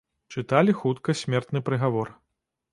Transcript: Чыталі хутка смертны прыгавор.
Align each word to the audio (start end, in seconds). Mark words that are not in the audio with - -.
Чыталі 0.35 0.75
хутка 0.79 1.17
смертны 1.21 1.63
прыгавор. 1.71 2.13